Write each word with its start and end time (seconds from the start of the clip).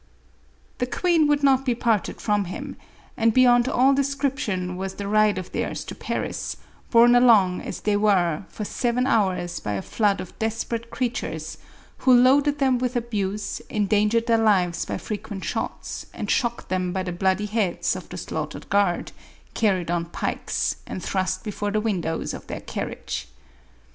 The 0.79 0.87
queen 0.87 1.27
would 1.27 1.43
not 1.43 1.63
be 1.63 1.75
parted 1.75 2.19
from 2.19 2.45
him, 2.45 2.75
and 3.15 3.35
beyond 3.35 3.67
all 3.69 3.93
description 3.93 4.75
was 4.75 4.95
that 4.95 5.07
ride 5.07 5.37
of 5.37 5.51
theirs 5.51 5.83
to 5.85 5.93
Paris, 5.93 6.57
borne 6.89 7.13
along 7.13 7.61
as 7.61 7.81
they 7.81 7.95
were 7.95 8.43
for 8.49 8.65
seven 8.65 9.05
hours 9.05 9.59
by 9.59 9.73
a 9.73 9.81
flood 9.83 10.19
of 10.19 10.39
desperate 10.39 10.89
creatures, 10.89 11.59
who 11.99 12.15
loaded 12.15 12.57
them 12.57 12.79
with 12.79 12.95
abuse, 12.95 13.59
endangered 13.69 14.25
their 14.25 14.39
lives 14.43 14.85
by 14.85 14.97
fre 14.97 15.13
quent 15.13 15.43
shots, 15.43 16.07
and 16.15 16.31
shocked 16.31 16.69
them 16.69 16.91
by 16.91 17.03
the 17.03 17.11
bloody 17.11 17.45
heads 17.45 17.95
of 17.95 18.09
the 18.09 18.17
slaughtered 18.17 18.71
guard, 18.71 19.11
carried 19.53 19.91
on 19.91 20.05
pikes, 20.05 20.77
and 20.87 21.03
thrust 21.03 21.43
be 21.43 21.51
fore 21.51 21.69
the 21.69 21.79
windows 21.79 22.33
of 22.33 22.47
tlieir 22.47 22.65
carriage. 22.65 23.27